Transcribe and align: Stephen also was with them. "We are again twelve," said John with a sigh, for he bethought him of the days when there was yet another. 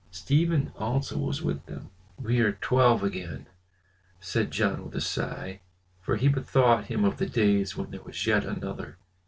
Stephen 0.09 0.73
also 0.79 1.15
was 1.19 1.43
with 1.43 1.63
them. 1.67 1.91
"We 2.17 2.39
are 2.39 2.47
again 2.47 2.57
twelve," 2.59 3.07
said 4.19 4.49
John 4.49 4.85
with 4.85 4.95
a 4.95 4.99
sigh, 4.99 5.59
for 6.01 6.15
he 6.15 6.27
bethought 6.27 6.85
him 6.85 7.05
of 7.05 7.17
the 7.17 7.27
days 7.29 7.77
when 7.77 7.91
there 7.91 8.01
was 8.01 8.25
yet 8.25 8.43
another. 8.43 8.97